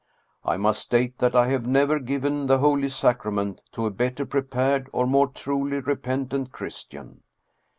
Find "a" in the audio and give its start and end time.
3.85-3.91